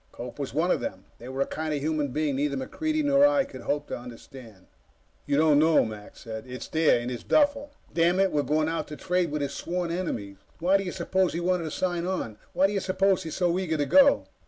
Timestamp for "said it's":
6.17-6.67